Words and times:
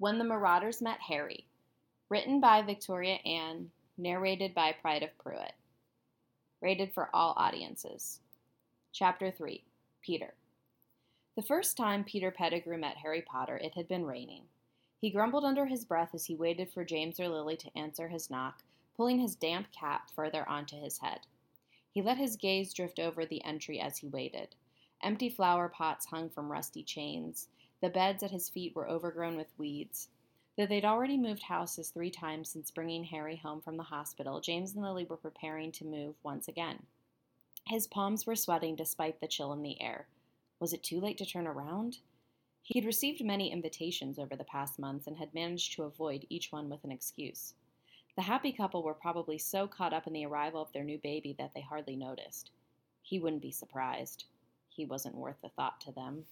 When 0.00 0.18
the 0.18 0.24
Marauders 0.24 0.80
Met 0.80 1.00
Harry, 1.00 1.44
written 2.08 2.40
by 2.40 2.62
Victoria 2.62 3.16
Ann, 3.24 3.72
narrated 3.96 4.54
by 4.54 4.70
Pride 4.70 5.02
of 5.02 5.18
Pruitt. 5.18 5.54
Rated 6.60 6.92
for 6.92 7.10
all 7.12 7.34
audiences. 7.36 8.20
Chapter 8.92 9.32
3 9.32 9.64
Peter. 10.00 10.34
The 11.34 11.42
first 11.42 11.76
time 11.76 12.04
Peter 12.04 12.30
Pettigrew 12.30 12.78
met 12.78 12.98
Harry 12.98 13.22
Potter, 13.22 13.56
it 13.56 13.74
had 13.74 13.88
been 13.88 14.06
raining. 14.06 14.44
He 15.00 15.10
grumbled 15.10 15.44
under 15.44 15.66
his 15.66 15.84
breath 15.84 16.10
as 16.14 16.26
he 16.26 16.36
waited 16.36 16.70
for 16.70 16.84
James 16.84 17.18
or 17.18 17.28
Lily 17.28 17.56
to 17.56 17.76
answer 17.76 18.06
his 18.06 18.30
knock, 18.30 18.62
pulling 18.96 19.18
his 19.18 19.34
damp 19.34 19.66
cap 19.72 20.10
further 20.14 20.48
onto 20.48 20.80
his 20.80 20.98
head. 20.98 21.22
He 21.90 22.02
let 22.02 22.18
his 22.18 22.36
gaze 22.36 22.72
drift 22.72 23.00
over 23.00 23.26
the 23.26 23.44
entry 23.44 23.80
as 23.80 23.98
he 23.98 24.06
waited. 24.06 24.54
Empty 25.02 25.28
flower 25.28 25.68
pots 25.68 26.06
hung 26.06 26.30
from 26.30 26.52
rusty 26.52 26.84
chains. 26.84 27.48
The 27.80 27.90
beds 27.90 28.22
at 28.22 28.30
his 28.30 28.48
feet 28.48 28.74
were 28.74 28.88
overgrown 28.88 29.36
with 29.36 29.58
weeds. 29.58 30.08
Though 30.56 30.66
they'd 30.66 30.84
already 30.84 31.16
moved 31.16 31.44
houses 31.44 31.90
three 31.90 32.10
times 32.10 32.48
since 32.48 32.72
bringing 32.72 33.04
Harry 33.04 33.36
home 33.36 33.60
from 33.60 33.76
the 33.76 33.84
hospital, 33.84 34.40
James 34.40 34.74
and 34.74 34.82
Lily 34.82 35.04
were 35.04 35.16
preparing 35.16 35.70
to 35.72 35.84
move 35.84 36.16
once 36.24 36.48
again. 36.48 36.86
His 37.68 37.86
palms 37.86 38.26
were 38.26 38.34
sweating 38.34 38.74
despite 38.74 39.20
the 39.20 39.28
chill 39.28 39.52
in 39.52 39.62
the 39.62 39.80
air. 39.80 40.08
Was 40.58 40.72
it 40.72 40.82
too 40.82 41.00
late 41.00 41.18
to 41.18 41.26
turn 41.26 41.46
around? 41.46 41.98
He 42.62 42.78
had 42.78 42.86
received 42.86 43.24
many 43.24 43.52
invitations 43.52 44.18
over 44.18 44.34
the 44.34 44.44
past 44.44 44.78
months 44.78 45.06
and 45.06 45.16
had 45.16 45.32
managed 45.32 45.74
to 45.74 45.84
avoid 45.84 46.26
each 46.28 46.50
one 46.50 46.68
with 46.68 46.82
an 46.82 46.90
excuse. 46.90 47.54
The 48.16 48.22
happy 48.22 48.50
couple 48.50 48.82
were 48.82 48.94
probably 48.94 49.38
so 49.38 49.68
caught 49.68 49.92
up 49.92 50.08
in 50.08 50.12
the 50.12 50.26
arrival 50.26 50.60
of 50.60 50.72
their 50.72 50.82
new 50.82 50.98
baby 50.98 51.36
that 51.38 51.54
they 51.54 51.60
hardly 51.60 51.94
noticed. 51.94 52.50
He 53.00 53.20
wouldn't 53.20 53.42
be 53.42 53.52
surprised. 53.52 54.24
He 54.68 54.84
wasn't 54.84 55.14
worth 55.14 55.40
the 55.40 55.50
thought 55.50 55.80
to 55.82 55.92
them. 55.92 56.24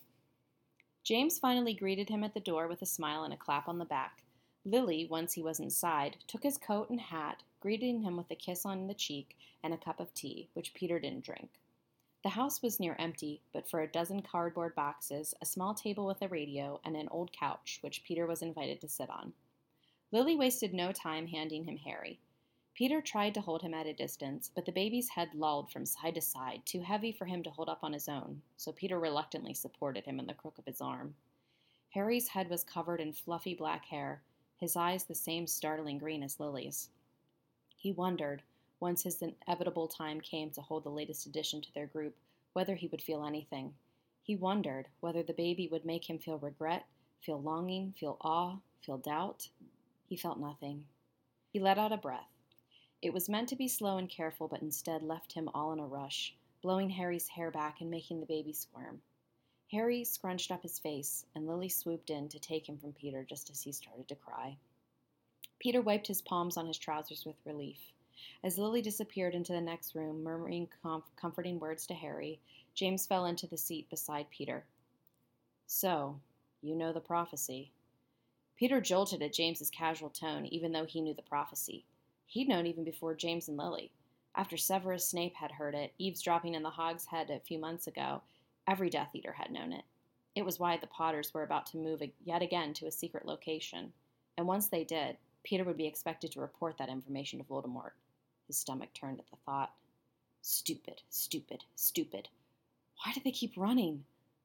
James 1.07 1.39
finally 1.39 1.73
greeted 1.73 2.09
him 2.09 2.25
at 2.25 2.35
the 2.35 2.41
door 2.41 2.67
with 2.67 2.83
a 2.83 2.87
smile 2.87 3.23
and 3.23 3.33
a 3.33 3.37
clap 3.37 3.69
on 3.69 3.79
the 3.79 3.85
back. 3.85 4.25
Lily, 4.65 5.07
once 5.09 5.35
he 5.35 5.41
was 5.41 5.61
inside, 5.61 6.17
took 6.27 6.43
his 6.43 6.59
coat 6.59 6.91
and 6.91 7.01
hat, 7.01 7.45
greeting 7.61 8.03
him 8.03 8.17
with 8.17 8.29
a 8.33 8.35
kiss 8.35 8.67
on 8.67 8.89
the 8.89 8.93
cheek 8.93 9.37
and 9.63 9.73
a 9.73 9.77
cup 9.77 10.01
of 10.01 10.13
tea, 10.15 10.49
which 10.55 10.75
Peter 10.75 10.99
didn't 10.99 11.25
drink. 11.25 11.61
The 12.25 12.31
house 12.31 12.61
was 12.61 12.81
near 12.81 12.97
empty, 12.99 13.41
but 13.53 13.71
for 13.71 13.83
a 13.83 13.87
dozen 13.87 14.21
cardboard 14.21 14.75
boxes, 14.75 15.33
a 15.41 15.47
small 15.47 15.75
table 15.75 16.07
with 16.07 16.23
a 16.23 16.29
radio, 16.29 16.81
and 16.85 16.97
an 16.97 17.07
old 17.13 17.31
couch, 17.31 17.79
which 17.83 18.03
Peter 18.03 18.27
was 18.27 18.43
invited 18.43 18.81
to 18.81 18.89
sit 18.89 19.09
on. 19.09 19.33
Lily 20.11 20.35
wasted 20.35 20.75
no 20.75 20.91
time 20.91 21.29
handing 21.29 21.67
him 21.67 21.77
Harry. 21.77 22.19
Peter 22.77 23.01
tried 23.01 23.33
to 23.33 23.41
hold 23.41 23.63
him 23.63 23.73
at 23.73 23.87
a 23.87 23.95
distance, 23.95 24.51
but 24.55 24.67
the 24.67 24.73
baby's 24.73 25.09
head 25.09 25.31
lolled 25.35 25.73
from 25.73 25.87
side 25.87 26.15
to 26.15 26.21
side, 26.21 26.61
too 26.67 26.83
heavy 26.83 27.11
for 27.11 27.25
him 27.25 27.43
to 27.43 27.49
hold 27.49 27.71
up 27.71 27.79
on 27.83 27.95
his 27.95 28.07
own, 28.07 28.43
so 28.59 28.71
Peter 28.71 29.01
reluctantly 29.01 29.55
supported 29.55 30.05
him 30.05 30.21
in 30.21 30.27
the 30.27 30.35
crook 30.35 30.59
of 30.59 30.67
his 30.67 30.83
arm. 30.83 31.15
Harry's 31.95 32.29
head 32.29 32.51
was 32.51 32.63
covered 32.63 33.01
in 33.01 33.15
fluffy 33.15 33.55
black 33.55 33.87
hair, 33.87 34.21
his 34.59 34.77
eyes 34.77 35.05
the 35.05 35.15
same 35.15 35.47
startling 35.47 35.97
green 35.97 36.23
as 36.23 36.39
Lily's. 36.39 36.91
He 37.75 37.93
wondered, 37.93 38.43
once 38.79 39.05
his 39.05 39.23
inevitable 39.23 39.89
time 39.89 40.21
came 40.21 40.51
to 40.51 40.61
hold 40.61 40.85
the 40.85 40.91
latest 40.91 41.25
addition 41.25 41.63
to 41.63 41.73
their 41.73 41.87
group, 41.87 42.15
whether 42.53 42.75
he 42.75 42.89
would 42.89 43.01
feel 43.01 43.25
anything. 43.25 43.73
He 44.23 44.37
wondered 44.37 44.89
whether 45.01 45.23
the 45.23 45.33
baby 45.33 45.67
would 45.73 45.87
make 45.87 46.11
him 46.11 46.19
feel 46.19 46.39
regret, 46.39 46.85
feel 47.23 47.41
longing, 47.41 47.95
feel 47.99 48.19
awe, 48.21 48.57
feel 48.85 48.99
doubt. 48.99 49.49
He 50.07 50.17
felt 50.19 50.39
nothing. 50.39 50.85
He 51.51 51.59
let 51.59 51.79
out 51.79 51.93
a 51.93 51.97
breath. 51.97 52.36
It 53.03 53.13
was 53.13 53.29
meant 53.29 53.49
to 53.51 53.57
be 53.57 53.69
slow 53.69 53.99
and 53.99 54.09
careful, 54.09 54.49
but 54.49 54.63
instead 54.63 55.03
left 55.03 55.33
him 55.33 55.51
all 55.55 55.73
in 55.73 55.79
a 55.79 55.87
rush, 55.87 56.35
blowing 56.63 56.91
Harry's 56.91 57.29
hair 57.29 57.51
back 57.51 57.81
and 57.81 57.91
making 57.91 58.21
the 58.21 58.27
baby 58.27 58.53
squirm. 58.53 59.03
Harry 59.71 60.05
scrunched 60.05 60.51
up 60.51 60.63
his 60.63 60.79
face, 60.79 61.27
and 61.35 61.47
Lily 61.47 61.69
swooped 61.69 62.09
in 62.09 62.29
to 62.29 62.39
take 62.39 62.69
him 62.69 62.79
from 62.79 62.93
Peter 62.93 63.25
just 63.25 63.51
as 63.51 63.63
he 63.63 63.73
started 63.73 64.09
to 64.09 64.15
cry. 64.15 64.57
Peter 65.59 65.83
wiped 65.83 66.07
his 66.07 66.23
palms 66.23 66.57
on 66.57 66.67
his 66.67 66.79
trousers 66.79 67.25
with 67.25 67.37
relief. 67.45 67.93
As 68.43 68.59
Lily 68.59 68.81
disappeared 68.81 69.35
into 69.35 69.53
the 69.53 69.61
next 69.61 69.95
room, 69.95 70.23
murmuring 70.23 70.69
comf- 70.85 71.03
comforting 71.17 71.59
words 71.59 71.87
to 71.87 71.95
Harry, 71.95 72.41
James 72.75 73.07
fell 73.07 73.27
into 73.27 73.47
the 73.47 73.57
seat 73.57 73.91
beside 73.91 74.31
Peter. 74.31 74.65
So, 75.67 76.21
you 76.63 76.75
know 76.75 76.93
the 76.93 77.01
prophecy. 77.01 77.73
Peter 78.57 78.81
jolted 78.81 79.23
at 79.23 79.33
James's 79.33 79.71
casual 79.71 80.11
tone, 80.11 80.47
even 80.47 80.73
though 80.73 80.87
he 80.87 81.01
knew 81.01 81.15
the 81.15 81.23
prophecy. 81.23 81.85
He'd 82.27 82.49
known 82.49 82.67
even 82.67 82.85
before 82.85 83.15
James 83.15 83.49
and 83.49 83.57
Lily. 83.57 83.91
After 84.35 84.57
Severus 84.57 85.09
Snape 85.09 85.35
had 85.35 85.53
heard 85.53 85.75
it, 85.75 85.95
eavesdropping 85.99 86.55
in 86.55 86.63
the 86.63 86.71
Hog's 86.71 87.07
Head 87.07 87.31
a 87.31 87.41
few 87.41 87.59
months 87.59 87.87
ago, 87.87 88.23
every 88.67 88.91
Death 88.91 89.11
Eater 89.15 89.33
had 89.33 89.51
known 89.51 89.73
it. 89.73 89.85
It 90.35 90.45
was 90.45 90.59
why 90.59 90.77
the 90.77 90.87
Potters 90.87 91.33
were 91.33 91.43
about 91.43 91.65
to 91.67 91.79
move 91.79 92.03
yet 92.25 92.43
again 92.43 92.75
to 92.75 92.87
a 92.87 92.93
secret 92.93 93.25
location, 93.25 93.93
and 94.37 94.47
once 94.47 94.69
they 94.69 94.85
did, 94.85 95.17
Peter 95.43 95.65
would 95.65 95.79
be 95.79 95.87
expected 95.87 96.33
to 96.33 96.41
report 96.41 96.77
that 96.77 96.91
information 96.91 97.39
to 97.39 97.45
Voldemort. 97.45 97.93
His 98.47 98.59
stomach 98.59 98.91
turned 98.93 99.19
at 99.19 99.31
the 99.31 99.37
thought. 99.47 99.73
Stupid, 100.43 101.03
stupid, 101.09 101.65
stupid. 101.75 102.29
Why 103.03 103.13
did 103.13 103.25
they 103.25 103.31
keep 103.31 103.55
running? 103.57 104.05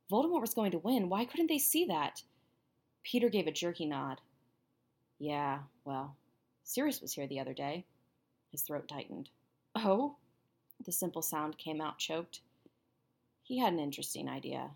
Voldemort 0.09 0.41
was 0.41 0.53
going 0.53 0.71
to 0.71 0.77
win. 0.77 1.09
Why 1.09 1.25
couldn't 1.25 1.47
they 1.47 1.57
see 1.57 1.85
that? 1.85 2.23
Peter 3.03 3.29
gave 3.29 3.47
a 3.47 3.51
jerky 3.51 3.85
nod. 3.85 4.21
Yeah, 5.19 5.59
well, 5.83 6.15
Sirius 6.63 7.01
was 7.01 7.13
here 7.13 7.27
the 7.27 7.39
other 7.39 7.53
day. 7.53 7.85
His 8.51 8.61
throat 8.61 8.87
tightened. 8.87 9.29
Oh? 9.75 10.15
The 10.85 10.91
simple 10.91 11.21
sound 11.21 11.57
came 11.57 11.81
out 11.81 11.99
choked. 11.99 12.41
He 13.43 13.59
had 13.59 13.73
an 13.73 13.79
interesting 13.79 14.29
idea. 14.29 14.71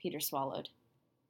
Peter 0.00 0.20
swallowed. 0.20 0.68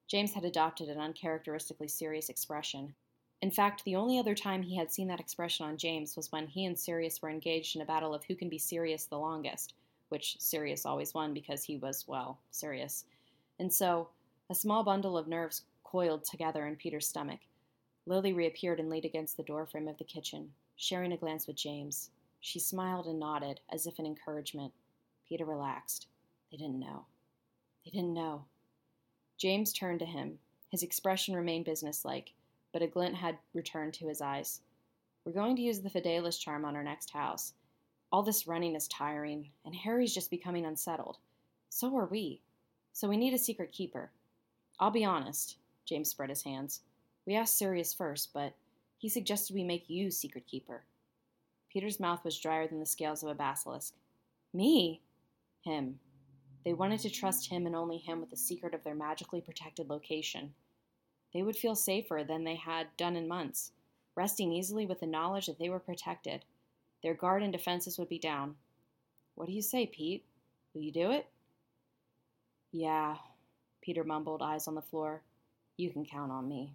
James 0.09 0.35
had 0.35 0.45
adopted 0.45 0.89
an 0.89 0.99
uncharacteristically 0.99 1.89
serious 1.89 2.29
expression. 2.29 2.95
In 3.43 3.51
fact, 3.51 3.85
the 3.85 3.97
only 3.97 4.19
other 4.19 4.35
time 4.35 4.63
he 4.63 4.77
had 4.77 4.91
seen 4.91 5.09
that 5.09 5.21
expression 5.21 5.67
on 5.67 5.77
James 5.77 6.17
was 6.17 6.33
when 6.33 6.47
he 6.47 6.65
and 6.65 6.79
Sirius 6.79 7.21
were 7.21 7.31
engaged 7.31 7.77
in 7.77 7.83
a 7.83 7.87
battle 7.87 8.15
of 8.15 8.25
who 8.25 8.35
can 8.35 8.49
be 8.49 8.59
serious 8.59 9.05
the 9.05 9.19
longest, 9.19 9.75
which 10.09 10.37
Sirius 10.39 10.87
always 10.87 11.13
won 11.13 11.35
because 11.35 11.65
he 11.65 11.77
was, 11.77 12.07
well, 12.07 12.39
serious. 12.51 13.05
And 13.59 13.73
so, 13.73 14.09
a 14.49 14.55
small 14.55 14.85
bundle 14.85 15.19
of 15.19 15.29
nerves 15.29 15.63
coiled 15.85 16.25
together 16.25 16.67
in 16.67 16.77
Peter's 16.77 17.09
stomach. 17.09 17.41
Lily 18.07 18.33
reappeared 18.33 18.79
and 18.79 18.89
leaned 18.89 19.05
against 19.05 19.37
the 19.37 19.43
doorframe 19.43 19.89
of 19.89 19.99
the 19.99 20.05
kitchen, 20.05 20.53
sharing 20.77 21.13
a 21.13 21.17
glance 21.17 21.47
with 21.47 21.57
James. 21.57 22.11
She 22.41 22.61
smiled 22.61 23.07
and 23.07 23.19
nodded, 23.19 23.61
as 23.73 23.87
if 23.87 23.99
in 23.99 24.07
encouragement. 24.07 24.73
Peter 25.29 25.45
relaxed. 25.45 26.07
They 26.51 26.57
didn't 26.57 26.79
know. 26.79 27.07
They 27.85 27.91
didn't 27.91 28.15
know. 28.15 28.45
James 29.39 29.73
turned 29.73 29.99
to 29.99 30.07
him. 30.07 30.39
His 30.71 30.85
expression 30.85 31.35
remained 31.35 31.65
businesslike, 31.65 32.33
but 32.73 32.83
a 32.83 32.87
glint 32.87 33.17
had 33.17 33.39
returned 33.55 33.95
to 33.95 34.07
his 34.07 34.21
eyes. 34.21 34.61
We're 35.25 35.33
going 35.33 35.57
to 35.57 35.63
use 35.63 35.81
the 35.81 35.91
Fidelius 35.91 36.39
charm 36.39 36.65
on 36.65 36.77
our 36.77 36.85
next 36.85 37.11
house. 37.11 37.55
All 38.13 38.23
this 38.23 38.47
running 38.47 38.77
is 38.77 38.87
tiring, 38.87 39.51
and 39.65 39.75
Harry's 39.75 40.15
just 40.15 40.31
becoming 40.31 40.65
unsettled. 40.65 41.19
So 41.71 41.97
are 41.97 42.07
we. 42.07 42.41
So 42.93 43.09
we 43.09 43.17
need 43.17 43.35
a 43.35 43.39
secret 43.39 43.73
keeper. 43.73 44.13
I'll 44.79 44.93
be 44.93 45.05
honest. 45.05 45.57
James 45.85 46.11
spread 46.11 46.31
his 46.31 46.45
hands. 46.45 46.83
We 47.27 47.35
asked 47.35 47.59
Sirius 47.59 47.93
first, 47.93 48.33
but 48.33 48.55
he 48.99 49.09
suggested 49.09 49.55
we 49.55 49.65
make 49.65 49.91
you 49.91 50.11
secret 50.11 50.47
keeper. 50.47 50.85
Peter's 51.73 52.01
mouth 52.01 52.25
was 52.25 52.39
drier 52.39 52.67
than 52.67 52.81
the 52.81 52.87
scales 52.87 53.23
of 53.23 53.29
a 53.29 53.35
basilisk. 53.35 53.95
Me? 54.55 55.03
Him. 55.63 55.99
They 56.65 56.73
wanted 56.73 57.01
to 57.01 57.11
trust 57.11 57.49
him 57.49 57.67
and 57.67 57.77
only 57.77 57.99
him 57.99 58.21
with 58.21 58.31
the 58.31 58.37
secret 58.37 58.75
of 58.75 58.83
their 58.83 58.95
magically 58.95 59.41
protected 59.41 59.91
location. 59.91 60.55
They 61.35 61.43
would 61.43 61.57
feel 61.57 61.75
safer 61.75 62.25
than 62.27 62.45
they 62.45 62.57
had 62.57 62.87
done 62.97 63.17
in 63.17 63.29
months, 63.29 63.73
resting 64.15 64.53
easily 64.53 64.87
with 64.87 65.01
the 65.01 65.07
knowledge 65.07 65.47
that 65.47 65.59
they 65.59 65.69
were 65.69 65.79
protected. 65.79 66.45
Their 67.03 67.15
guard 67.15 67.43
and 67.43 67.53
defenses 67.53 67.99
would 67.99 68.09
be 68.09 68.19
down. 68.19 68.55
What 69.35 69.47
do 69.47 69.53
you 69.53 69.63
say, 69.63 69.87
Pete? 69.87 70.25
Will 70.73 70.83
you 70.83 70.93
do 70.93 71.11
it? 71.11 71.27
Yeah, 72.73 73.17
Peter 73.83 74.03
mumbled, 74.03 74.43
eyes 74.43 74.67
on 74.67 74.75
the 74.75 74.83
floor. 74.83 75.23
You 75.77 75.91
can 75.91 76.05
count 76.05 76.33
on 76.33 76.49
me. 76.49 76.73